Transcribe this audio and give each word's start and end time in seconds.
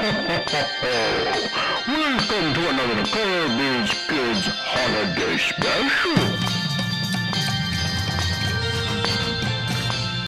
Welcome 0.00 0.24
to 2.54 2.68
another 2.70 3.04
Kirby's 3.04 3.92
Kids 4.08 4.46
Holiday 4.46 5.36
Special. 5.36 6.16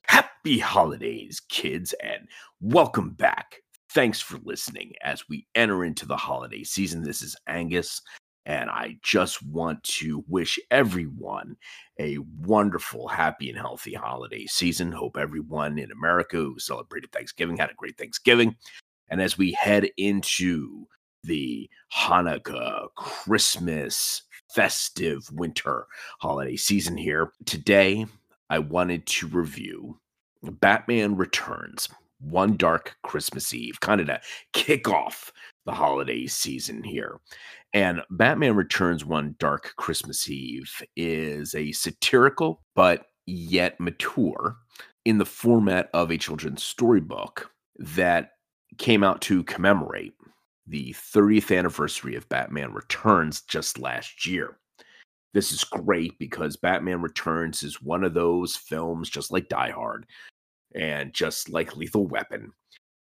Happy 0.05 0.59
holidays, 0.59 1.41
kids, 1.49 1.95
and 2.03 2.29
welcome 2.61 3.13
back. 3.15 3.63
Thanks 3.95 4.21
for 4.21 4.39
listening 4.45 4.93
as 5.03 5.27
we 5.31 5.47
enter 5.55 5.87
into 5.87 6.05
the 6.05 6.19
holiday 6.19 6.65
season. 6.65 7.03
This 7.03 7.23
is 7.23 7.35
Angus, 7.47 8.03
and 8.45 8.69
I 8.69 8.99
just 9.03 9.43
want 9.43 9.83
to 9.85 10.23
wish 10.29 10.59
everyone 10.71 11.57
a 11.99 12.19
wonderful, 12.43 13.09
happy, 13.09 13.49
and 13.49 13.59
healthy 13.59 13.95
holiday 13.95 14.45
season. 14.45 14.93
Hope 14.93 15.17
everyone 15.17 15.79
in 15.79 15.91
America 15.91 16.37
who 16.37 16.59
celebrated 16.59 17.11
Thanksgiving 17.11 17.57
had 17.57 17.71
a 17.71 17.75
great 17.75 17.97
Thanksgiving. 17.97 18.55
And 19.13 19.21
as 19.21 19.37
we 19.37 19.53
head 19.53 19.91
into 19.99 20.87
the 21.23 21.69
Hanukkah, 21.95 22.87
Christmas, 22.97 24.23
festive 24.55 25.31
winter 25.31 25.87
holiday 26.21 26.57
season 26.57 26.97
here, 26.97 27.31
today 27.45 28.07
I 28.49 28.59
wanted 28.59 29.07
to 29.09 29.27
review 29.27 30.01
Batman 30.43 31.15
Returns, 31.15 31.91
One 32.21 32.57
Dark 32.57 32.97
Christmas 33.03 33.53
Eve, 33.53 33.79
kind 33.81 34.01
of 34.01 34.07
to 34.07 34.19
kick 34.55 34.89
off 34.89 35.31
the 35.67 35.73
holiday 35.73 36.27
season 36.27 36.83
here. 36.83 37.21
And 37.75 38.01
Batman 38.13 38.57
Returns 38.57 39.05
One 39.05 39.37
Dark 39.39 39.75
Christmas 39.77 40.27
Eve 40.31 40.83
is 40.97 41.55
a 41.55 41.73
satirical 41.73 42.63
but 42.75 43.09
yet 43.27 43.79
mature 43.79 44.57
in 45.05 45.19
the 45.19 45.27
format 45.27 45.91
of 45.93 46.11
a 46.11 46.17
children's 46.17 46.65
storybook 46.65 47.51
that 47.77 48.31
came 48.79 49.05
out 49.05 49.21
to 49.23 49.45
commemorate 49.45 50.15
the 50.67 50.95
30th 50.95 51.57
anniversary 51.57 52.15
of 52.15 52.29
Batman 52.29 52.73
Returns 52.73 53.43
just 53.43 53.79
last 53.79 54.27
year. 54.27 54.59
This 55.35 55.53
is 55.53 55.65
great 55.65 56.19
because 56.19 56.57
Batman 56.57 57.01
Returns 57.01 57.63
is 57.63 57.83
one 57.83 58.05
of 58.05 58.15
those 58.15 58.55
films, 58.55 59.09
just 59.09 59.31
like 59.33 59.49
Die 59.49 59.71
Hard 59.71 60.07
and 60.75 61.13
just 61.13 61.49
like 61.51 61.77
Lethal 61.77 62.07
Weapon, 62.07 62.53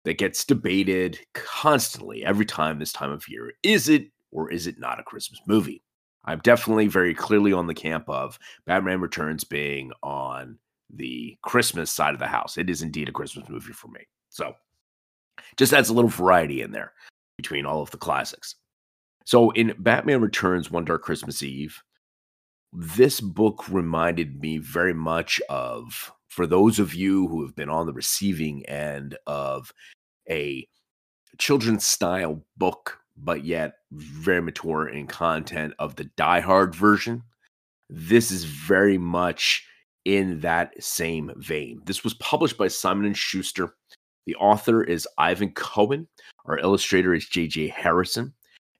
that 0.04 0.18
gets 0.18 0.44
debated 0.44 1.18
constantly 1.34 2.24
every 2.24 2.44
time 2.46 2.78
this 2.78 2.92
time 2.92 3.10
of 3.10 3.28
year. 3.28 3.52
Is 3.62 3.88
it 3.88 4.10
or 4.30 4.50
is 4.50 4.66
it 4.66 4.78
not 4.78 5.00
a 5.00 5.04
Christmas 5.04 5.40
movie? 5.46 5.82
I'm 6.24 6.40
definitely 6.40 6.86
very 6.86 7.14
clearly 7.14 7.52
on 7.52 7.66
the 7.66 7.74
camp 7.74 8.08
of 8.08 8.38
Batman 8.66 9.00
Returns 9.00 9.44
being 9.44 9.92
on 10.02 10.58
the 10.94 11.36
Christmas 11.42 11.90
side 11.90 12.14
of 12.14 12.20
the 12.20 12.26
house. 12.26 12.56
It 12.56 12.70
is 12.70 12.82
indeed 12.82 13.08
a 13.08 13.12
Christmas 13.12 13.48
movie 13.48 13.72
for 13.72 13.88
me. 13.88 14.00
So 14.28 14.54
just 15.56 15.72
adds 15.72 15.88
a 15.88 15.94
little 15.94 16.10
variety 16.10 16.62
in 16.62 16.72
there 16.72 16.92
between 17.36 17.66
all 17.66 17.82
of 17.82 17.90
the 17.90 17.96
classics. 17.96 18.56
So 19.24 19.50
in 19.50 19.74
Batman 19.78 20.20
Returns 20.20 20.70
One 20.70 20.84
Dark 20.84 21.02
Christmas 21.02 21.42
Eve, 21.42 21.82
this 22.72 23.20
book 23.20 23.64
reminded 23.68 24.40
me 24.40 24.58
very 24.58 24.94
much 24.94 25.40
of 25.48 26.12
for 26.28 26.46
those 26.46 26.78
of 26.78 26.94
you 26.94 27.28
who 27.28 27.42
have 27.42 27.54
been 27.54 27.68
on 27.68 27.86
the 27.86 27.92
receiving 27.92 28.64
end 28.66 29.16
of 29.26 29.72
a 30.30 30.66
children's 31.38 31.84
style 31.84 32.42
book 32.56 33.02
but 33.16 33.44
yet 33.44 33.74
very 33.92 34.40
mature 34.40 34.88
in 34.88 35.06
content 35.06 35.74
of 35.78 35.96
the 35.96 36.04
Die 36.16 36.40
Hard 36.40 36.74
version. 36.74 37.22
This 37.88 38.30
is 38.30 38.44
very 38.44 38.98
much 38.98 39.66
in 40.04 40.40
that 40.40 40.82
same 40.82 41.30
vein. 41.36 41.82
This 41.84 42.02
was 42.02 42.14
published 42.14 42.56
by 42.56 42.68
Simon 42.68 43.06
and 43.06 43.16
Schuster. 43.16 43.74
The 44.26 44.34
author 44.36 44.82
is 44.84 45.08
Ivan 45.18 45.52
Cohen. 45.52 46.06
Our 46.46 46.58
illustrator 46.58 47.14
is 47.14 47.26
JJ 47.26 47.70
Harrison. 47.70 48.32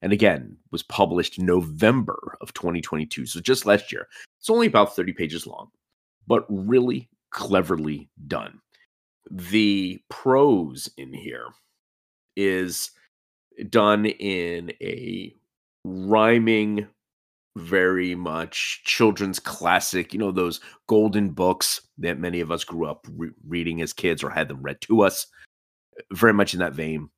And 0.03 0.13
again, 0.13 0.57
was 0.71 0.83
published 0.83 1.41
November 1.41 2.37
of 2.41 2.53
2022. 2.55 3.27
So 3.27 3.41
just 3.41 3.67
last 3.67 3.93
year. 3.93 4.09
It's 4.41 4.51
only 4.51 4.67
about 4.67 4.97
30 4.97 5.13
pages 5.13 5.47
long, 5.47 5.69
but 6.27 6.45
really 6.49 7.09
cleverly 7.31 8.09
done. 8.27 8.61
The 9.31 10.01
prose 10.09 10.89
in 10.97 11.13
here 11.13 11.47
is 12.37 12.91
done 13.71 14.07
in 14.07 14.73
a 14.81 15.35
rhyming 15.85 16.89
very 17.57 18.15
much 18.15 18.83
children's 18.85 19.39
classic, 19.39 20.13
you 20.13 20.19
know, 20.19 20.31
those 20.31 20.61
golden 20.87 21.31
books 21.31 21.81
that 21.99 22.19
many 22.19 22.41
of 22.41 22.51
us 22.51 22.65
grew 22.65 22.87
up 22.87 23.07
re- 23.17 23.31
reading 23.47 23.83
as 23.83 23.93
kids 23.93 24.23
or 24.23 24.31
had 24.31 24.49
them 24.49 24.63
read 24.63 24.81
to 24.83 25.03
us. 25.03 25.27
Very 26.13 26.33
much 26.33 26.55
in 26.55 26.61
that 26.61 26.73
vein. 26.73 27.11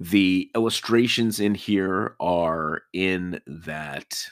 The 0.00 0.50
illustrations 0.54 1.40
in 1.40 1.54
here 1.54 2.16
are 2.20 2.82
in 2.92 3.40
that 3.46 4.24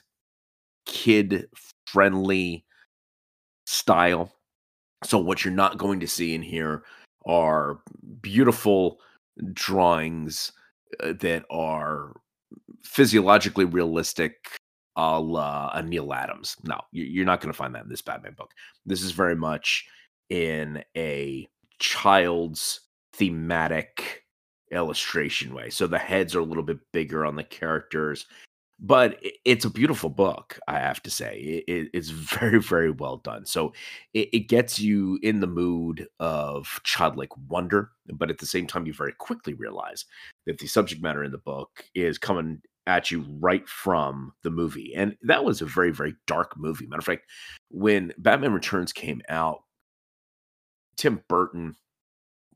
kid 0.86 1.48
friendly 1.86 2.64
style. 3.66 4.32
So, 5.04 5.18
what 5.18 5.44
you're 5.44 5.54
not 5.54 5.78
going 5.78 6.00
to 6.00 6.08
see 6.08 6.34
in 6.34 6.42
here 6.42 6.82
are 7.24 7.78
beautiful 8.20 8.98
drawings 9.52 10.52
uh, 11.02 11.14
that 11.20 11.44
are 11.50 12.14
physiologically 12.82 13.64
realistic 13.64 14.59
a 14.96 15.20
la 15.20 15.70
a 15.74 15.82
Neal 15.82 16.12
Adams. 16.12 16.56
No, 16.64 16.80
you're 16.92 17.26
not 17.26 17.40
going 17.40 17.52
to 17.52 17.56
find 17.56 17.74
that 17.74 17.84
in 17.84 17.88
this 17.88 18.02
Batman 18.02 18.34
book. 18.34 18.52
This 18.86 19.02
is 19.02 19.12
very 19.12 19.36
much 19.36 19.86
in 20.28 20.82
a 20.96 21.48
child's 21.78 22.80
thematic 23.12 24.24
illustration 24.70 25.54
way. 25.54 25.70
So 25.70 25.86
the 25.86 25.98
heads 25.98 26.34
are 26.34 26.40
a 26.40 26.44
little 26.44 26.62
bit 26.62 26.78
bigger 26.92 27.24
on 27.24 27.36
the 27.36 27.44
characters 27.44 28.26
but 28.80 29.22
it's 29.44 29.64
a 29.64 29.70
beautiful 29.70 30.08
book 30.08 30.58
i 30.66 30.78
have 30.78 31.02
to 31.02 31.10
say 31.10 31.62
it's 31.68 32.08
very 32.08 32.60
very 32.60 32.90
well 32.90 33.18
done 33.18 33.44
so 33.44 33.72
it, 34.14 34.48
gets 34.48 34.78
you 34.80 35.18
in 35.22 35.40
the 35.40 35.46
mood 35.46 36.08
of 36.18 36.80
childlike 36.82 37.30
wonder 37.48 37.90
but 38.14 38.30
at 38.30 38.38
the 38.38 38.46
same 38.46 38.66
time 38.66 38.86
you 38.86 38.92
very 38.92 39.12
quickly 39.12 39.54
realize 39.54 40.06
that 40.46 40.58
the 40.58 40.66
subject 40.66 41.02
matter 41.02 41.22
in 41.22 41.30
the 41.30 41.38
book 41.38 41.84
is 41.94 42.18
coming 42.18 42.60
at 42.86 43.10
you 43.10 43.24
right 43.38 43.68
from 43.68 44.32
the 44.42 44.50
movie 44.50 44.92
and 44.96 45.16
that 45.22 45.44
was 45.44 45.60
a 45.60 45.66
very 45.66 45.90
very 45.90 46.14
dark 46.26 46.56
movie 46.56 46.86
matter 46.86 46.98
of 46.98 47.04
fact 47.04 47.24
when 47.68 48.12
batman 48.18 48.52
returns 48.52 48.92
came 48.92 49.20
out 49.28 49.60
tim 50.96 51.22
burton 51.28 51.74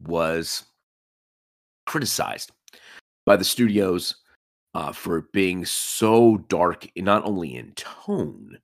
was 0.00 0.64
criticized 1.86 2.52
by 3.26 3.36
the 3.36 3.44
studios 3.44 4.16
uh, 4.74 4.92
for 4.92 5.28
being 5.32 5.64
so 5.64 6.38
dark, 6.48 6.86
not 6.96 7.24
only 7.24 7.54
in 7.54 7.72
tone 7.72 8.58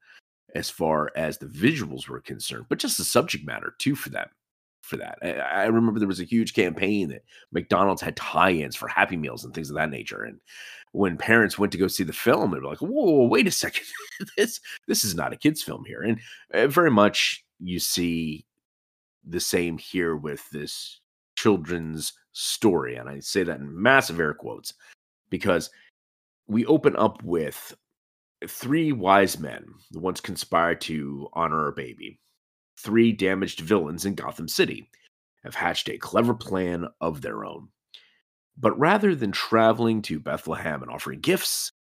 as 0.54 0.68
far 0.68 1.12
as 1.14 1.38
the 1.38 1.46
visuals 1.46 2.08
were 2.08 2.20
concerned, 2.20 2.66
but 2.68 2.78
just 2.78 2.98
the 2.98 3.04
subject 3.04 3.46
matter 3.46 3.74
too 3.78 3.94
for 3.94 4.10
that. 4.10 4.30
For 4.82 4.96
that, 4.96 5.18
I, 5.22 5.32
I 5.32 5.64
remember 5.66 5.98
there 5.98 6.08
was 6.08 6.20
a 6.20 6.24
huge 6.24 6.54
campaign 6.54 7.08
that 7.10 7.24
McDonald's 7.52 8.02
had 8.02 8.16
tie-ins 8.16 8.74
for 8.74 8.88
Happy 8.88 9.16
Meals 9.16 9.44
and 9.44 9.54
things 9.54 9.70
of 9.70 9.76
that 9.76 9.90
nature. 9.90 10.22
And 10.22 10.40
when 10.92 11.16
parents 11.16 11.58
went 11.58 11.70
to 11.72 11.78
go 11.78 11.86
see 11.86 12.02
the 12.02 12.12
film, 12.12 12.50
they 12.50 12.58
were 12.58 12.66
like, 12.66 12.78
"Whoa, 12.78 13.26
wait 13.26 13.46
a 13.46 13.50
second, 13.50 13.84
this 14.36 14.60
this 14.86 15.04
is 15.04 15.14
not 15.14 15.32
a 15.32 15.36
kids' 15.36 15.62
film 15.62 15.84
here." 15.84 16.02
And 16.02 16.18
uh, 16.52 16.66
very 16.66 16.90
much 16.90 17.44
you 17.60 17.78
see 17.78 18.46
the 19.24 19.40
same 19.40 19.78
here 19.78 20.16
with 20.16 20.48
this 20.50 21.00
children's 21.36 22.12
story, 22.32 22.96
and 22.96 23.08
I 23.08 23.20
say 23.20 23.42
that 23.44 23.60
in 23.60 23.82
massive 23.82 24.18
air 24.18 24.34
quotes 24.34 24.74
because 25.30 25.70
we 26.48 26.66
open 26.66 26.96
up 26.96 27.22
with 27.22 27.76
three 28.48 28.92
wise 28.92 29.38
men 29.38 29.64
once 29.92 30.20
conspired 30.20 30.80
to 30.82 31.28
honor 31.34 31.68
a 31.68 31.72
baby. 31.72 32.18
Three 32.82 33.12
damaged 33.12 33.60
villains 33.60 34.06
in 34.06 34.14
Gotham 34.14 34.48
City 34.48 34.88
have 35.44 35.54
hatched 35.54 35.88
a 35.90 35.98
clever 35.98 36.34
plan 36.34 36.86
of 37.00 37.20
their 37.20 37.44
own. 37.44 37.68
But 38.56 38.78
rather 38.78 39.14
than 39.14 39.32
traveling 39.32 40.02
to 40.02 40.18
Bethlehem 40.18 40.82
and 40.82 40.90
offering 40.90 41.20
gifts, 41.20 41.72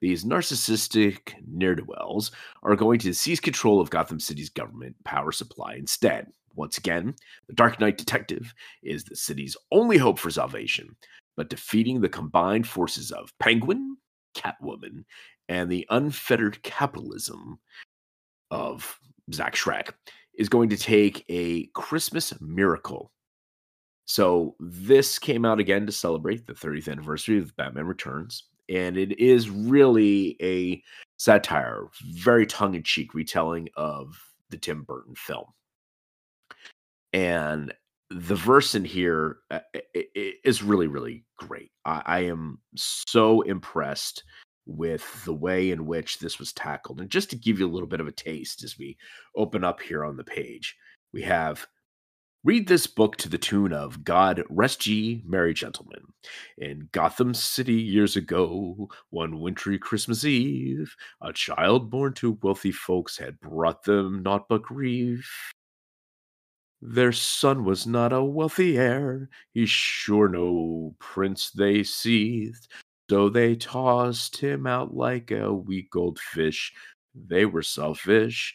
these 0.00 0.24
narcissistic 0.24 1.34
ne'er 1.46 1.74
do 1.74 1.84
wells 1.86 2.30
are 2.62 2.76
going 2.76 2.98
to 3.00 3.14
seize 3.14 3.40
control 3.40 3.80
of 3.80 3.88
Gotham 3.88 4.20
City's 4.20 4.50
government 4.50 4.96
power 5.04 5.32
supply 5.32 5.76
instead. 5.76 6.26
Once 6.54 6.76
again, 6.76 7.14
the 7.46 7.54
Dark 7.54 7.80
Knight 7.80 7.96
Detective 7.96 8.52
is 8.82 9.04
the 9.04 9.16
city's 9.16 9.56
only 9.72 9.96
hope 9.96 10.18
for 10.18 10.30
salvation, 10.30 10.94
but 11.36 11.48
defeating 11.48 12.00
the 12.00 12.08
combined 12.08 12.68
forces 12.68 13.10
of 13.10 13.32
Penguin, 13.38 13.96
Catwoman 14.36 15.04
and 15.48 15.70
the 15.70 15.86
unfettered 15.90 16.62
capitalism 16.62 17.58
of 18.50 18.98
Max 19.38 19.62
Shreck 19.62 19.92
is 20.38 20.48
going 20.48 20.68
to 20.70 20.76
take 20.76 21.24
a 21.28 21.66
Christmas 21.74 22.32
miracle. 22.40 23.12
So 24.06 24.54
this 24.60 25.18
came 25.18 25.44
out 25.44 25.60
again 25.60 25.86
to 25.86 25.92
celebrate 25.92 26.46
the 26.46 26.52
30th 26.52 26.90
anniversary 26.90 27.38
of 27.38 27.56
Batman 27.56 27.86
Returns, 27.86 28.44
and 28.68 28.96
it 28.96 29.18
is 29.18 29.48
really 29.50 30.36
a 30.42 30.82
satire, 31.16 31.86
very 32.12 32.46
tongue-in-cheek 32.46 33.14
retelling 33.14 33.68
of 33.76 34.14
the 34.50 34.58
Tim 34.58 34.82
Burton 34.82 35.14
film. 35.14 35.46
And 37.12 37.72
the 38.10 38.34
verse 38.34 38.74
in 38.74 38.84
here 38.84 39.38
uh, 39.50 39.60
really, 40.62 40.86
really 40.86 41.24
great. 41.38 41.70
I 41.84 42.20
am 42.20 42.58
so 42.76 43.42
impressed 43.42 44.24
with 44.66 45.24
the 45.24 45.34
way 45.34 45.70
in 45.70 45.86
which 45.86 46.18
this 46.18 46.38
was 46.38 46.52
tackled. 46.52 47.00
And 47.00 47.10
just 47.10 47.30
to 47.30 47.36
give 47.36 47.58
you 47.58 47.66
a 47.66 47.72
little 47.72 47.88
bit 47.88 48.00
of 48.00 48.06
a 48.06 48.12
taste 48.12 48.64
as 48.64 48.78
we 48.78 48.96
open 49.36 49.64
up 49.64 49.80
here 49.80 50.04
on 50.04 50.16
the 50.16 50.24
page, 50.24 50.76
we 51.12 51.22
have 51.22 51.66
Read 52.44 52.68
this 52.68 52.86
book 52.86 53.16
to 53.16 53.30
the 53.30 53.38
tune 53.38 53.72
of 53.72 54.04
God 54.04 54.44
Rest 54.50 54.86
Ye 54.86 55.22
Merry 55.24 55.54
Gentlemen. 55.54 56.02
In 56.58 56.90
Gotham 56.92 57.32
City 57.32 57.72
years 57.72 58.16
ago, 58.16 58.90
one 59.08 59.40
wintry 59.40 59.78
Christmas 59.78 60.26
Eve, 60.26 60.94
a 61.22 61.32
child 61.32 61.88
born 61.88 62.12
to 62.14 62.38
wealthy 62.42 62.70
folks 62.70 63.16
had 63.16 63.40
brought 63.40 63.84
them 63.84 64.22
naught 64.22 64.46
but 64.46 64.60
grief. 64.62 65.54
Their 66.82 67.12
son 67.12 67.64
was 67.64 67.86
not 67.86 68.12
a 68.12 68.22
wealthy 68.22 68.76
heir, 68.76 69.30
he's 69.54 69.70
sure 69.70 70.28
no 70.28 70.94
prince 70.98 71.50
they 71.50 71.82
seethed, 71.82 72.68
so 73.10 73.28
they 73.28 73.56
tossed 73.56 74.36
him 74.36 74.66
out 74.66 74.94
like 74.94 75.30
a 75.30 75.52
weak 75.52 75.94
old 75.96 76.18
fish. 76.18 76.72
They 77.14 77.46
were 77.46 77.62
selfish, 77.62 78.54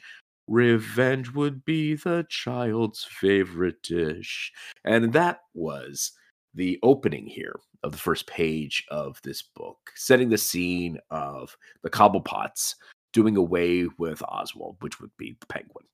Revenge 0.49 1.31
would 1.33 1.63
be 1.63 1.93
the 1.93 2.25
child's 2.27 3.03
favorite 3.03 3.83
dish. 3.83 4.51
And 4.83 5.13
that 5.13 5.41
was 5.53 6.13
the 6.55 6.79
opening 6.81 7.27
here 7.27 7.55
of 7.83 7.91
the 7.91 7.99
first 7.99 8.25
page 8.25 8.83
of 8.89 9.21
this 9.23 9.43
book, 9.43 9.77
setting 9.95 10.29
the 10.29 10.39
scene 10.39 10.97
of 11.11 11.55
the 11.83 11.89
Cobblepots 11.89 12.73
doing 13.13 13.37
away 13.37 13.85
with 13.99 14.23
Oswald, 14.23 14.77
which 14.79 14.99
would 14.99 15.15
be 15.17 15.37
the 15.39 15.45
penguin. 15.45 15.85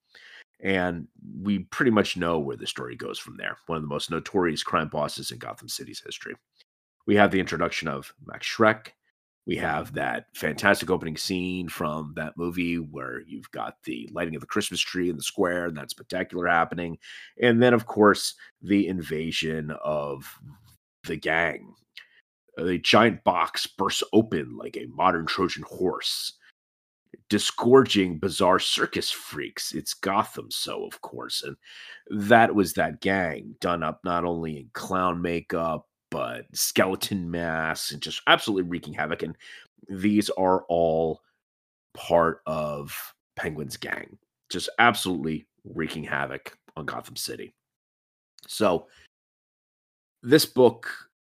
And 0.62 1.10
we 1.42 1.60
pretty 1.60 1.92
much 1.92 2.16
know 2.16 2.40
where 2.40 2.56
the 2.56 2.66
story 2.66 2.96
goes 2.96 3.20
from 3.20 3.36
there. 3.36 3.58
One 3.68 3.76
of 3.76 3.82
the 3.82 3.90
most 3.90 4.10
notorious 4.10 4.64
crime 4.64 4.88
bosses 4.88 5.32
in 5.32 5.38
Gotham 5.38 5.68
City's 5.68 6.02
history. 6.04 6.34
We 7.08 7.16
have 7.16 7.32
the 7.32 7.40
introduction 7.40 7.88
of 7.88 8.14
Max 8.26 8.48
Shreck, 8.48 8.90
we 9.46 9.58
have 9.58 9.94
that 9.94 10.26
fantastic 10.34 10.90
opening 10.90 11.18
scene 11.18 11.70
from 11.70 12.14
that 12.16 12.36
movie 12.36 12.78
where 12.78 13.22
you've 13.28 13.52
got 13.52 13.76
the 13.84 14.10
lighting 14.12 14.34
of 14.34 14.42
the 14.42 14.48
Christmas 14.48 14.82
tree 14.82 15.10
in 15.10 15.18
the 15.18 15.24
square 15.24 15.68
and 15.68 15.78
that 15.78 15.92
spectacular 15.92 16.48
happening. 16.48 16.98
And 17.40 17.62
then, 17.62 17.74
of 17.74 17.86
course, 17.86 18.34
the 18.62 18.88
invasion 18.88 19.72
of 19.84 20.40
the 21.06 21.16
gang. 21.16 21.76
Uh, 22.58 22.64
the 22.64 22.80
giant 22.80 23.24
box 23.24 23.68
bursts 23.68 24.04
open 24.14 24.58
like 24.58 24.78
a 24.78 24.88
modern 24.88 25.28
Trojan 25.28 25.64
horse, 25.68 26.34
disgorging 27.30 28.18
bizarre 28.18 28.60
circus 28.60 29.12
freaks. 29.12 29.74
It's 29.76 29.94
Gotham, 29.94 30.50
so 30.50 30.86
of 30.86 31.02
course. 31.02 31.44
And 31.44 31.56
that 32.10 32.56
was 32.56 32.74
that 32.74 33.00
gang 33.00 33.58
done 33.62 33.84
up 33.84 34.00
not 34.04 34.26
only 34.26 34.58
in 34.58 34.70
clown 34.74 35.22
makeup, 35.22 35.86
but 36.16 36.46
skeleton 36.54 37.30
masks 37.30 37.92
and 37.92 38.02
just 38.02 38.22
absolutely 38.28 38.64
wreaking 38.64 38.94
havoc. 38.94 39.22
And 39.22 39.36
these 39.90 40.30
are 40.30 40.64
all 40.70 41.20
part 41.94 42.40
of 42.46 43.14
Penguin's 43.36 43.76
gang, 43.76 44.18
just 44.50 44.70
absolutely 44.80 45.46
wreaking 45.66 46.06
havoc 46.06 46.58
on 46.78 46.86
Gotham 46.86 47.18
City. 47.18 47.54
So, 48.48 48.88
this 50.24 50.46
book 50.46 50.90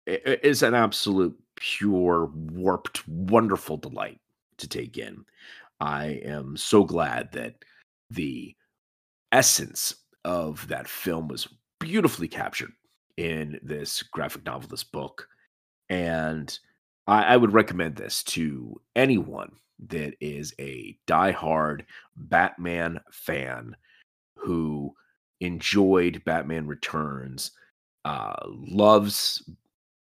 is 0.07 0.63
an 0.63 0.73
absolute 0.73 1.37
pure, 1.57 2.31
warped, 2.33 3.07
wonderful 3.07 3.77
delight 3.77 4.19
to 4.57 4.67
take 4.67 4.97
in. 4.97 5.23
I 5.79 6.21
am 6.25 6.57
so 6.57 6.83
glad 6.83 7.31
that 7.33 7.53
the 8.09 8.55
essence 9.31 9.93
of 10.25 10.67
that 10.69 10.87
film 10.87 11.27
was 11.27 11.47
beautifully 11.79 12.27
captured 12.27 12.73
in 13.21 13.59
this 13.61 14.01
graphic 14.01 14.43
novel, 14.45 14.67
this 14.67 14.83
book. 14.83 15.27
And 15.89 16.57
I, 17.05 17.23
I 17.23 17.37
would 17.37 17.53
recommend 17.53 17.95
this 17.95 18.23
to 18.23 18.81
anyone 18.95 19.51
that 19.89 20.15
is 20.19 20.55
a 20.59 20.97
diehard 21.07 21.83
Batman 22.15 22.99
fan 23.11 23.75
who 24.35 24.95
enjoyed 25.39 26.23
Batman 26.25 26.65
Returns, 26.65 27.51
uh, 28.05 28.33
loves 28.47 29.47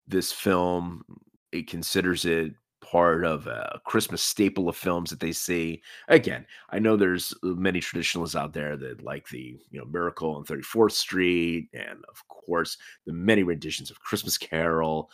this 0.07 0.31
film. 0.31 1.03
It 1.51 1.67
considers 1.67 2.25
it 2.25 2.53
part 2.93 3.25
of 3.25 3.47
a 3.47 3.81
Christmas 3.85 4.21
staple 4.21 4.69
of 4.69 4.77
films 4.77 5.09
that 5.09 5.19
they 5.19 5.31
see. 5.31 5.81
Again, 6.09 6.45
I 6.69 6.77
know 6.77 6.95
there's 6.95 7.33
uh, 7.43 7.47
many 7.47 7.79
traditionalists 7.79 8.35
out 8.35 8.53
there 8.53 8.77
that 8.77 9.03
like 9.03 9.27
the 9.29 9.57
you 9.71 9.79
know 9.79 9.85
Miracle 9.85 10.35
on 10.35 10.45
34th 10.45 10.91
Street, 10.91 11.69
and 11.73 12.05
of 12.07 12.27
course 12.27 12.77
the 13.07 13.13
many 13.13 13.41
renditions 13.41 13.89
of 13.89 13.99
Christmas 13.99 14.37
Carol 14.37 15.09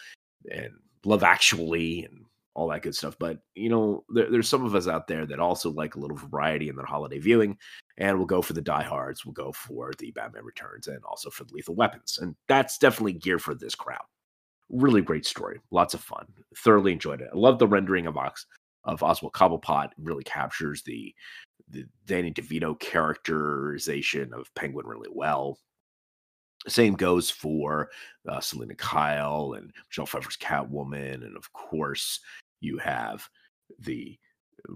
and 0.51 0.71
Love 1.05 1.23
Actually 1.23 2.03
and 2.03 2.25
all 2.53 2.67
that 2.67 2.81
good 2.81 2.95
stuff. 2.95 3.15
But 3.17 3.39
you 3.55 3.69
know, 3.69 4.03
there, 4.13 4.29
there's 4.29 4.49
some 4.49 4.65
of 4.65 4.75
us 4.75 4.89
out 4.89 5.07
there 5.07 5.25
that 5.25 5.39
also 5.39 5.71
like 5.71 5.95
a 5.95 5.99
little 5.99 6.17
variety 6.17 6.67
in 6.67 6.75
their 6.75 6.85
holiday 6.85 7.19
viewing, 7.19 7.57
and 7.97 8.17
we'll 8.17 8.27
go 8.27 8.41
for 8.41 8.51
the 8.51 8.61
diehards, 8.61 9.25
we'll 9.25 9.31
go 9.31 9.53
for 9.53 9.93
the 9.99 10.11
Batman 10.11 10.43
Returns, 10.43 10.87
and 10.87 10.99
also 11.05 11.29
for 11.29 11.45
the 11.45 11.53
Lethal 11.53 11.75
Weapons, 11.75 12.19
and 12.21 12.35
that's 12.49 12.77
definitely 12.77 13.13
geared 13.13 13.41
for 13.41 13.55
this 13.55 13.73
crowd 13.73 14.03
really 14.69 15.01
great 15.01 15.25
story. 15.25 15.59
Lots 15.71 15.93
of 15.93 16.01
fun. 16.01 16.25
Thoroughly 16.57 16.93
enjoyed 16.93 17.21
it. 17.21 17.29
I 17.33 17.37
love 17.37 17.59
the 17.59 17.67
rendering 17.67 18.07
of 18.07 18.17
Ox 18.17 18.45
of 18.83 19.03
Oswald 19.03 19.33
Cobblepot. 19.33 19.85
It 19.85 19.97
really 19.97 20.23
captures 20.23 20.81
the 20.83 21.13
the 21.71 21.85
Danny 22.07 22.31
DeVito 22.33 22.79
characterization 22.79 24.33
of 24.33 24.53
Penguin 24.55 24.87
really 24.87 25.09
well. 25.11 25.59
Same 26.67 26.95
goes 26.95 27.29
for 27.29 27.89
uh, 28.27 28.39
Selina 28.39 28.75
Kyle 28.75 29.53
and 29.55 29.71
Michelle 29.87 30.07
Pfeiffer's 30.07 30.37
Catwoman, 30.37 31.25
and 31.25 31.37
of 31.37 31.51
course 31.53 32.19
you 32.59 32.77
have 32.79 33.29
the 33.79 34.17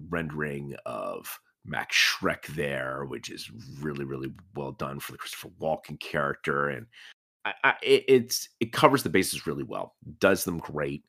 rendering 0.10 0.76
of 0.86 1.40
Max 1.66 1.96
Shreck 1.96 2.46
there, 2.48 3.06
which 3.06 3.30
is 3.30 3.50
really 3.80 4.06
really 4.06 4.32
well 4.56 4.74
done 4.74 5.00
for 5.00 5.12
the 5.14 5.18
Christopher 5.18 5.50
Walken 5.60 6.00
character, 6.00 6.70
and 6.70 6.86
I, 7.46 7.54
I, 7.64 7.74
it, 7.82 8.06
it's 8.08 8.50
it 8.60 8.72
covers 8.72 9.04
the 9.04 9.10
bases 9.10 9.48
really 9.48 9.64
well, 9.64 9.96
does 10.20 10.44
them 10.44 10.60
great 10.60 11.04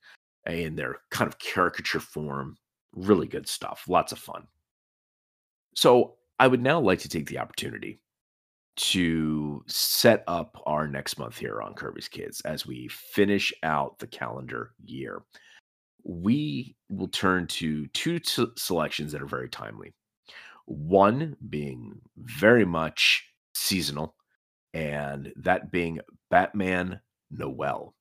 in 0.46 0.76
their 0.76 0.96
kind 1.10 1.28
of 1.28 1.38
caricature 1.38 2.00
form. 2.00 2.56
Really 2.92 3.26
good 3.26 3.48
stuff, 3.48 3.84
lots 3.88 4.12
of 4.12 4.18
fun. 4.18 4.46
So 5.74 6.14
I 6.38 6.46
would 6.46 6.62
now 6.62 6.80
like 6.80 7.00
to 7.00 7.08
take 7.08 7.26
the 7.26 7.38
opportunity 7.38 8.00
to 8.76 9.62
set 9.66 10.24
up 10.26 10.60
our 10.66 10.88
next 10.88 11.18
month 11.18 11.38
here 11.38 11.62
on 11.62 11.74
Kirby's 11.74 12.08
Kids 12.08 12.40
as 12.42 12.66
we 12.66 12.88
finish 12.88 13.52
out 13.62 13.98
the 13.98 14.06
calendar 14.06 14.72
year. 14.84 15.22
We 16.02 16.76
will 16.90 17.08
turn 17.08 17.46
to 17.48 17.86
two 17.88 18.18
t- 18.18 18.46
selections 18.56 19.12
that 19.12 19.22
are 19.22 19.26
very 19.26 19.48
timely. 19.48 19.94
One 20.66 21.36
being 21.48 22.00
very 22.16 22.64
much 22.64 23.24
seasonal, 23.54 24.14
and 24.74 25.32
that 25.36 25.70
being 25.70 26.00
Batman 26.30 27.00
Noel. 27.30 27.94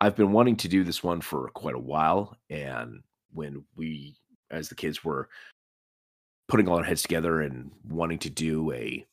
I've 0.00 0.14
been 0.14 0.32
wanting 0.32 0.56
to 0.56 0.68
do 0.68 0.84
this 0.84 1.02
one 1.02 1.20
for 1.20 1.48
quite 1.54 1.74
a 1.74 1.78
while, 1.78 2.36
and 2.50 3.02
when 3.32 3.64
we, 3.74 4.14
as 4.50 4.68
the 4.68 4.74
kids, 4.74 5.02
were 5.02 5.28
putting 6.46 6.68
all 6.68 6.76
our 6.76 6.84
heads 6.84 7.02
together 7.02 7.40
and 7.40 7.70
wanting 7.88 8.18
to 8.18 8.30
do 8.30 8.70
a 8.72 9.04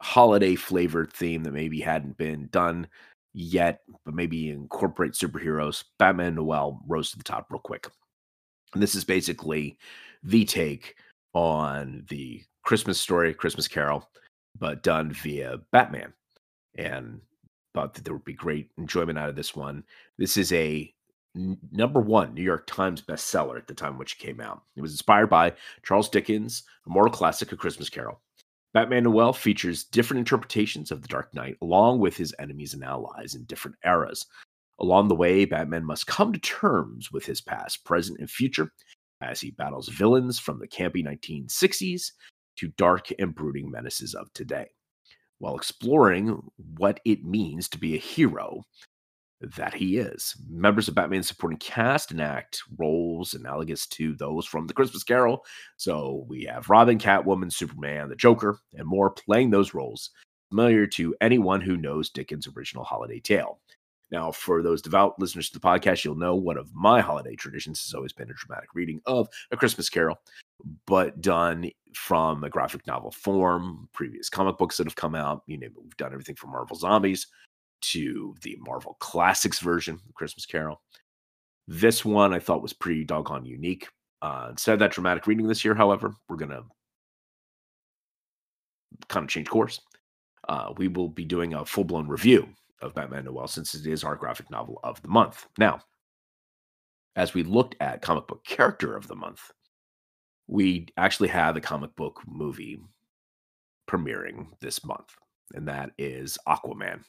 holiday 0.00 0.56
flavored 0.56 1.12
theme 1.12 1.44
that 1.44 1.52
maybe 1.52 1.80
hadn't 1.80 2.16
been 2.18 2.48
done 2.50 2.88
yet, 3.34 3.82
but 4.04 4.14
maybe 4.14 4.50
incorporate 4.50 5.12
superheroes, 5.12 5.84
Batman 5.98 6.34
Noel 6.34 6.80
rose 6.88 7.12
to 7.12 7.18
the 7.18 7.24
top 7.24 7.46
real 7.50 7.60
quick. 7.60 7.88
And 8.74 8.82
this 8.82 8.96
is 8.96 9.04
basically 9.04 9.78
the 10.24 10.44
take 10.44 10.96
on 11.34 12.04
the 12.08 12.42
Christmas 12.64 13.00
story, 13.00 13.32
Christmas 13.32 13.68
Carol, 13.68 14.08
but 14.58 14.82
done 14.82 15.12
via 15.12 15.58
Batman 15.70 16.12
and 16.76 17.20
thought 17.74 17.94
that 17.94 18.04
there 18.04 18.14
would 18.14 18.24
be 18.24 18.34
great 18.34 18.70
enjoyment 18.78 19.18
out 19.18 19.28
of 19.28 19.36
this 19.36 19.56
one. 19.56 19.84
This 20.18 20.36
is 20.36 20.52
a 20.52 20.92
n- 21.36 21.58
number 21.70 22.00
one 22.00 22.34
New 22.34 22.42
York 22.42 22.66
Times 22.66 23.02
bestseller 23.02 23.56
at 23.56 23.66
the 23.66 23.74
time 23.74 23.98
which 23.98 24.18
came 24.18 24.40
out. 24.40 24.62
It 24.76 24.82
was 24.82 24.92
inspired 24.92 25.28
by 25.28 25.54
Charles 25.82 26.08
Dickens' 26.08 26.64
immortal 26.86 27.12
classic, 27.12 27.52
A 27.52 27.56
Christmas 27.56 27.88
Carol. 27.88 28.20
Batman 28.74 29.04
Noel 29.04 29.34
features 29.34 29.84
different 29.84 30.18
interpretations 30.18 30.90
of 30.90 31.02
the 31.02 31.08
Dark 31.08 31.34
Knight, 31.34 31.56
along 31.60 32.00
with 32.00 32.16
his 32.16 32.34
enemies 32.38 32.72
and 32.72 32.82
allies 32.82 33.34
in 33.34 33.44
different 33.44 33.76
eras. 33.84 34.26
Along 34.78 35.08
the 35.08 35.14
way, 35.14 35.44
Batman 35.44 35.84
must 35.84 36.06
come 36.06 36.32
to 36.32 36.38
terms 36.38 37.12
with 37.12 37.26
his 37.26 37.40
past, 37.42 37.84
present, 37.84 38.18
and 38.18 38.30
future 38.30 38.72
as 39.20 39.40
he 39.40 39.50
battles 39.50 39.88
villains 39.88 40.38
from 40.38 40.58
the 40.58 40.66
campy 40.66 41.04
1960s 41.04 42.12
to 42.56 42.68
dark 42.76 43.08
and 43.18 43.34
brooding 43.34 43.70
menaces 43.70 44.14
of 44.14 44.32
today 44.32 44.68
while 45.42 45.56
exploring 45.56 46.40
what 46.78 47.00
it 47.04 47.24
means 47.24 47.68
to 47.68 47.76
be 47.76 47.96
a 47.96 47.98
hero 47.98 48.64
that 49.40 49.74
he 49.74 49.98
is. 49.98 50.36
Members 50.48 50.86
of 50.86 50.94
Batman's 50.94 51.26
supporting 51.26 51.58
cast 51.58 52.12
enact 52.12 52.62
roles 52.78 53.34
analogous 53.34 53.88
to 53.88 54.14
those 54.14 54.46
from 54.46 54.68
The 54.68 54.72
Christmas 54.72 55.02
Carol. 55.02 55.44
So 55.78 56.24
we 56.28 56.44
have 56.44 56.70
Robin, 56.70 56.96
Catwoman, 56.96 57.52
Superman, 57.52 58.08
the 58.08 58.14
Joker, 58.14 58.60
and 58.74 58.86
more 58.86 59.10
playing 59.10 59.50
those 59.50 59.74
roles, 59.74 60.10
familiar 60.48 60.86
to 60.86 61.16
anyone 61.20 61.60
who 61.60 61.76
knows 61.76 62.08
Dickens' 62.08 62.46
original 62.56 62.84
holiday 62.84 63.18
tale. 63.18 63.58
Now, 64.12 64.30
for 64.30 64.62
those 64.62 64.82
devout 64.82 65.18
listeners 65.18 65.48
to 65.48 65.58
the 65.58 65.66
podcast, 65.66 66.04
you'll 66.04 66.14
know 66.14 66.34
one 66.36 66.58
of 66.58 66.72
my 66.74 67.00
holiday 67.00 67.34
traditions 67.34 67.82
has 67.82 67.94
always 67.94 68.12
been 68.12 68.30
a 68.30 68.34
dramatic 68.34 68.74
reading 68.74 69.00
of 69.06 69.26
A 69.50 69.56
Christmas 69.56 69.88
Carol, 69.88 70.20
but 70.86 71.22
done 71.22 71.70
from 71.94 72.44
a 72.44 72.50
graphic 72.50 72.86
novel 72.86 73.10
form, 73.10 73.88
previous 73.94 74.28
comic 74.28 74.58
books 74.58 74.76
that 74.76 74.86
have 74.86 74.96
come 74.96 75.14
out. 75.14 75.42
You 75.46 75.58
know, 75.58 75.68
we've 75.82 75.96
done 75.96 76.12
everything 76.12 76.36
from 76.36 76.50
Marvel 76.50 76.76
Zombies 76.76 77.26
to 77.80 78.34
the 78.42 78.56
Marvel 78.60 78.98
Classics 79.00 79.60
version 79.60 79.94
of 79.94 80.14
Christmas 80.14 80.44
Carol. 80.44 80.82
This 81.66 82.04
one 82.04 82.34
I 82.34 82.38
thought 82.38 82.62
was 82.62 82.74
pretty 82.74 83.04
doggone 83.04 83.46
unique. 83.46 83.88
Uh, 84.20 84.48
instead 84.50 84.74
of 84.74 84.78
that 84.80 84.92
dramatic 84.92 85.26
reading 85.26 85.48
this 85.48 85.64
year, 85.64 85.74
however, 85.74 86.14
we're 86.28 86.36
going 86.36 86.50
to 86.50 86.64
kind 89.08 89.24
of 89.24 89.30
change 89.30 89.48
course. 89.48 89.80
Uh, 90.48 90.74
we 90.76 90.88
will 90.88 91.08
be 91.08 91.24
doing 91.24 91.54
a 91.54 91.64
full 91.64 91.84
blown 91.84 92.06
review 92.06 92.46
of 92.82 92.94
Batman 92.94 93.24
Noel 93.24 93.48
since 93.48 93.74
it 93.74 93.86
is 93.86 94.04
our 94.04 94.16
graphic 94.16 94.50
novel 94.50 94.80
of 94.82 95.00
the 95.02 95.08
month. 95.08 95.46
Now, 95.58 95.80
as 97.16 97.34
we 97.34 97.42
looked 97.42 97.76
at 97.80 98.02
comic 98.02 98.26
book 98.26 98.44
character 98.44 98.96
of 98.96 99.08
the 99.08 99.16
month, 99.16 99.50
we 100.46 100.88
actually 100.96 101.28
have 101.28 101.56
a 101.56 101.60
comic 101.60 101.94
book 101.96 102.20
movie 102.26 102.80
premiering 103.88 104.46
this 104.60 104.84
month, 104.84 105.14
and 105.54 105.68
that 105.68 105.90
is 105.98 106.38
Aquaman. 106.48 107.02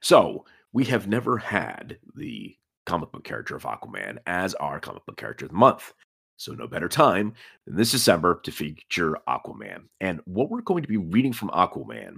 So 0.00 0.44
we 0.72 0.84
have 0.84 1.06
never 1.06 1.38
had 1.38 1.98
the 2.16 2.56
comic 2.86 3.12
book 3.12 3.24
character 3.24 3.56
of 3.56 3.64
Aquaman 3.64 4.18
as 4.26 4.54
our 4.54 4.80
comic 4.80 5.04
book 5.06 5.16
character 5.16 5.46
of 5.46 5.50
the 5.50 5.56
month. 5.56 5.92
So, 6.36 6.52
no 6.52 6.66
better 6.66 6.88
time 6.88 7.34
than 7.64 7.76
this 7.76 7.92
December 7.92 8.40
to 8.42 8.50
feature 8.50 9.16
Aquaman. 9.28 9.84
And 10.00 10.20
what 10.24 10.50
we're 10.50 10.62
going 10.62 10.82
to 10.82 10.88
be 10.88 10.96
reading 10.96 11.32
from 11.32 11.50
Aquaman 11.50 12.16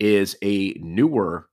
is 0.00 0.36
a 0.42 0.72
newer 0.80 1.49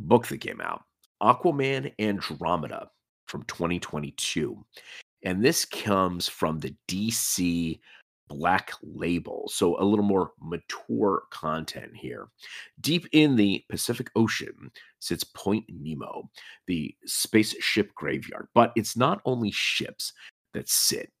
book 0.00 0.26
that 0.28 0.40
came 0.40 0.60
out 0.60 0.82
Aquaman 1.22 1.92
Andromeda 1.98 2.90
from 3.26 3.42
2022. 3.44 4.64
And 5.22 5.44
this 5.44 5.64
comes 5.64 6.28
from 6.28 6.58
the 6.58 6.74
DC 6.88 7.78
Black 8.28 8.72
Label. 8.82 9.50
So, 9.52 9.78
a 9.80 9.84
little 9.84 10.04
more 10.04 10.32
mature 10.40 11.24
content 11.30 11.90
here. 11.94 12.28
Deep 12.80 13.06
in 13.12 13.36
the 13.36 13.64
Pacific 13.68 14.10
Ocean 14.16 14.70
sits 15.00 15.24
Point 15.24 15.64
Nemo, 15.68 16.30
the 16.66 16.94
spaceship 17.06 17.94
graveyard. 17.94 18.48
But 18.54 18.72
it's 18.76 18.96
not 18.96 19.20
only 19.24 19.50
ships 19.50 20.12
that 20.54 20.68
sit 20.68 21.12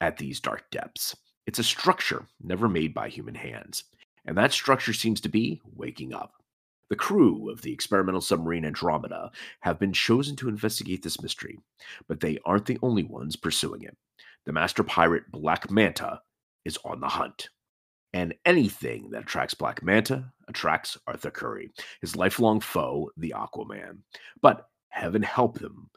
at 0.00 0.16
these 0.16 0.40
dark 0.40 0.70
depths. 0.70 1.16
It's 1.46 1.58
a 1.58 1.64
structure 1.64 2.26
never 2.42 2.68
made 2.68 2.94
by 2.94 3.08
human 3.08 3.34
hands, 3.34 3.84
and 4.26 4.36
that 4.36 4.52
structure 4.52 4.92
seems 4.92 5.20
to 5.22 5.28
be 5.28 5.60
waking 5.74 6.14
up. 6.14 6.39
The 6.90 6.96
crew 6.96 7.48
of 7.50 7.62
the 7.62 7.72
experimental 7.72 8.20
submarine 8.20 8.64
Andromeda 8.64 9.30
have 9.60 9.78
been 9.78 9.92
chosen 9.92 10.34
to 10.36 10.48
investigate 10.48 11.02
this 11.02 11.22
mystery, 11.22 11.58
but 12.08 12.20
they 12.20 12.38
aren't 12.44 12.66
the 12.66 12.80
only 12.82 13.04
ones 13.04 13.36
pursuing 13.36 13.82
it. 13.82 13.96
The 14.44 14.52
master 14.52 14.82
pirate 14.82 15.30
Black 15.30 15.70
Manta 15.70 16.20
is 16.64 16.78
on 16.84 17.00
the 17.00 17.08
hunt. 17.08 17.48
And 18.12 18.34
anything 18.44 19.10
that 19.10 19.22
attracts 19.22 19.54
Black 19.54 19.84
Manta 19.84 20.32
attracts 20.48 20.98
Arthur 21.06 21.30
Curry, 21.30 21.70
his 22.00 22.16
lifelong 22.16 22.58
foe, 22.58 23.10
the 23.16 23.34
Aquaman. 23.36 23.98
But 24.42 24.66
heaven 24.88 25.22
help 25.22 25.60
them 25.60 25.90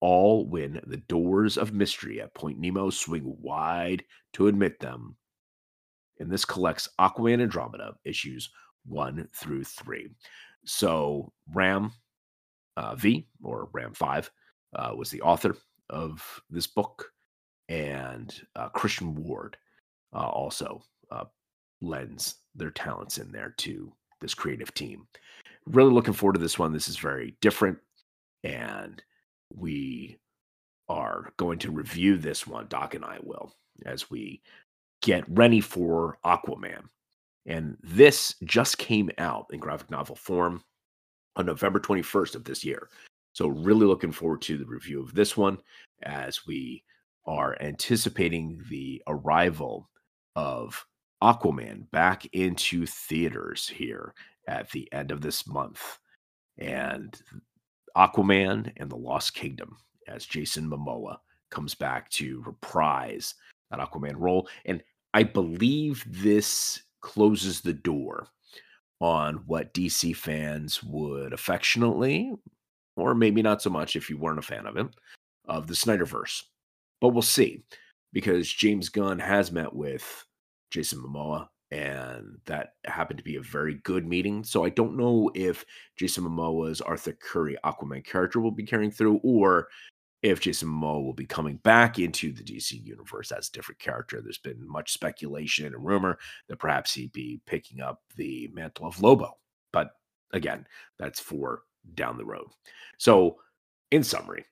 all 0.00 0.48
when 0.48 0.80
the 0.84 0.96
doors 0.96 1.58
of 1.58 1.72
mystery 1.72 2.20
at 2.20 2.34
Point 2.34 2.58
Nemo 2.58 2.90
swing 2.90 3.36
wide 3.40 4.02
to 4.32 4.48
admit 4.48 4.80
them. 4.80 5.16
And 6.18 6.28
this 6.28 6.44
collects 6.44 6.88
Aquaman 6.98 7.40
Andromeda 7.40 7.94
issues 8.04 8.50
one 8.86 9.28
through 9.34 9.64
three. 9.64 10.08
So 10.64 11.32
Ram 11.52 11.92
uh, 12.76 12.94
V 12.94 13.26
or 13.42 13.68
Ram 13.72 13.92
5 13.92 14.30
uh, 14.76 14.92
was 14.96 15.10
the 15.10 15.22
author 15.22 15.56
of 15.88 16.40
this 16.50 16.66
book, 16.66 17.12
and 17.68 18.34
uh, 18.56 18.68
Christian 18.68 19.14
Ward 19.14 19.56
uh, 20.14 20.28
also 20.28 20.82
uh, 21.10 21.24
lends 21.80 22.36
their 22.54 22.70
talents 22.70 23.18
in 23.18 23.30
there 23.32 23.54
to 23.58 23.92
this 24.20 24.34
creative 24.34 24.72
team. 24.74 25.06
Really 25.66 25.92
looking 25.92 26.14
forward 26.14 26.34
to 26.34 26.40
this 26.40 26.58
one. 26.58 26.72
This 26.72 26.88
is 26.88 26.96
very 26.96 27.36
different 27.40 27.78
and 28.44 29.02
we 29.54 30.18
are 30.88 31.32
going 31.36 31.58
to 31.60 31.70
review 31.70 32.16
this 32.16 32.46
one, 32.46 32.66
Doc 32.68 32.94
and 32.94 33.04
I 33.04 33.18
will, 33.22 33.54
as 33.86 34.10
we 34.10 34.42
get 35.02 35.24
ready 35.28 35.60
for 35.60 36.18
Aquaman. 36.24 36.84
And 37.46 37.76
this 37.82 38.34
just 38.44 38.78
came 38.78 39.10
out 39.18 39.46
in 39.52 39.60
graphic 39.60 39.90
novel 39.90 40.16
form 40.16 40.62
on 41.36 41.46
November 41.46 41.80
21st 41.80 42.34
of 42.34 42.44
this 42.44 42.64
year. 42.64 42.88
So, 43.32 43.48
really 43.48 43.86
looking 43.86 44.12
forward 44.12 44.42
to 44.42 44.58
the 44.58 44.66
review 44.66 45.00
of 45.00 45.14
this 45.14 45.36
one 45.36 45.58
as 46.02 46.46
we 46.46 46.82
are 47.26 47.56
anticipating 47.60 48.60
the 48.68 49.02
arrival 49.06 49.88
of 50.36 50.84
Aquaman 51.22 51.90
back 51.90 52.26
into 52.32 52.86
theaters 52.86 53.68
here 53.68 54.14
at 54.48 54.70
the 54.70 54.90
end 54.92 55.10
of 55.10 55.20
this 55.20 55.46
month. 55.46 55.98
And 56.58 57.20
Aquaman 57.96 58.72
and 58.76 58.90
the 58.90 58.96
Lost 58.96 59.34
Kingdom 59.34 59.76
as 60.08 60.26
Jason 60.26 60.68
Momoa 60.68 61.18
comes 61.50 61.74
back 61.74 62.10
to 62.10 62.42
reprise 62.46 63.34
that 63.70 63.80
Aquaman 63.80 64.16
role. 64.16 64.48
And 64.64 64.82
I 65.14 65.22
believe 65.22 66.04
this 66.06 66.82
closes 67.00 67.60
the 67.60 67.72
door 67.72 68.28
on 69.00 69.36
what 69.46 69.72
DC 69.74 70.14
fans 70.14 70.82
would 70.82 71.32
affectionately, 71.32 72.32
or 72.96 73.14
maybe 73.14 73.42
not 73.42 73.62
so 73.62 73.70
much 73.70 73.96
if 73.96 74.10
you 74.10 74.18
weren't 74.18 74.38
a 74.38 74.42
fan 74.42 74.66
of 74.66 74.76
him, 74.76 74.90
of 75.46 75.66
the 75.66 75.74
Snyderverse. 75.74 76.42
But 77.00 77.08
we'll 77.08 77.22
see 77.22 77.62
because 78.12 78.52
James 78.52 78.88
Gunn 78.88 79.18
has 79.18 79.52
met 79.52 79.74
with 79.74 80.26
Jason 80.70 81.00
Momoa 81.00 81.48
and 81.70 82.38
that 82.46 82.74
happened 82.84 83.18
to 83.18 83.24
be 83.24 83.36
a 83.36 83.42
very 83.42 83.74
good 83.84 84.06
meeting. 84.06 84.42
So 84.42 84.64
I 84.64 84.70
don't 84.70 84.96
know 84.96 85.30
if 85.34 85.64
Jason 85.96 86.24
Momoa's 86.24 86.80
Arthur 86.80 87.12
Curry 87.12 87.56
Aquaman 87.64 88.04
character 88.04 88.40
will 88.40 88.50
be 88.50 88.64
carrying 88.64 88.90
through, 88.90 89.20
or 89.22 89.68
if 90.22 90.40
Jason 90.40 90.68
Momoa 90.68 91.02
will 91.02 91.14
be 91.14 91.26
coming 91.26 91.56
back 91.56 91.98
into 91.98 92.32
the 92.32 92.42
DC 92.42 92.84
universe 92.84 93.32
as 93.32 93.48
a 93.48 93.52
different 93.52 93.78
character. 93.78 94.20
There's 94.20 94.38
been 94.38 94.68
much 94.68 94.92
speculation 94.92 95.66
and 95.66 95.84
rumor 95.84 96.18
that 96.48 96.58
perhaps 96.58 96.92
he'd 96.92 97.12
be 97.12 97.40
picking 97.46 97.80
up 97.80 98.02
the 98.16 98.50
mantle 98.52 98.86
of 98.86 99.00
Lobo, 99.00 99.38
but 99.72 99.92
again, 100.32 100.66
that's 100.98 101.20
for 101.20 101.62
down 101.94 102.18
the 102.18 102.24
road. 102.24 102.48
So, 102.98 103.38
in 103.90 104.04
summary, 104.04 104.44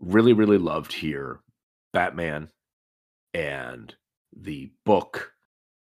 really, 0.00 0.32
really 0.32 0.58
loved 0.58 0.92
here 0.92 1.40
Batman 1.92 2.48
and 3.34 3.94
the 4.36 4.72
book 4.84 5.32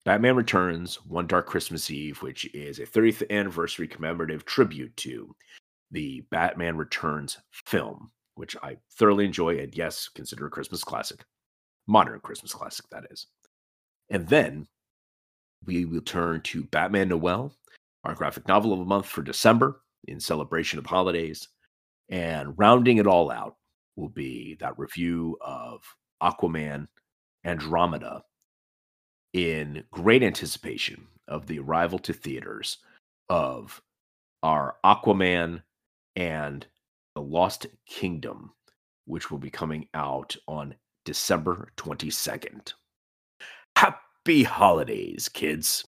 Batman 0.05 0.36
Returns, 0.36 0.96
One 1.05 1.27
Dark 1.27 1.46
Christmas 1.46 1.91
Eve, 1.91 2.22
which 2.22 2.46
is 2.55 2.79
a 2.79 2.86
30th 2.86 3.29
anniversary 3.29 3.88
commemorative 3.88 4.46
tribute 4.46 4.96
to 4.98 5.36
the 5.91 6.22
Batman 6.31 6.77
Returns 6.77 7.38
film, 7.51 8.10
which 8.39 8.55
I 8.63 8.77
thoroughly 8.93 9.25
enjoy 9.25 9.58
and 9.60 9.75
yes, 9.75 10.08
consider 10.15 10.48
a 10.48 10.50
Christmas 10.50 10.81
classic. 10.81 11.25
Modern 11.88 12.22
Christmas 12.22 12.53
classic, 12.53 12.86
that 12.89 13.03
is. 13.12 13.27
And 14.10 14.25
then 14.29 14.65
we 15.65 15.84
will 15.84 16.00
turn 16.00 16.39
to 16.43 16.63
Batman 16.63 17.10
Noel, 17.10 17.51
our 18.05 18.15
graphic 18.15 18.48
novel 18.48 18.72
of 18.72 18.79
the 18.79 18.86
month 18.86 19.08
for 19.08 19.22
December 19.22 19.81
in 20.08 20.22
celebration 20.22 20.79
of 20.79 20.86
holidays. 20.86 21.50
And 22.08 22.58
rounding 22.58 22.98
it 22.98 23.08
all 23.08 23.29
out 23.29 23.58
will 23.98 24.08
be 24.08 24.55
that 24.62 24.79
review 24.79 25.38
of 25.41 25.84
Aquaman 26.24 26.88
Andromeda 27.43 28.24
in 29.34 29.84
great 29.91 30.24
anticipation 30.24 31.05
of 31.27 31.46
the 31.46 31.60
arrival 31.60 32.00
to 32.00 32.13
theaters 32.13 32.77
of 33.27 33.81
our 34.43 34.77
Aquaman 34.86 35.62
and 36.15 36.65
Lost 37.22 37.68
Kingdom, 37.86 38.52
which 39.06 39.30
will 39.32 39.38
be 39.38 39.50
coming 39.50 39.88
out 39.94 40.36
on 40.48 40.76
December 41.06 41.70
22nd. 41.78 42.74
Happy 43.76 44.44
holidays, 44.44 45.30
kids. 45.30 45.86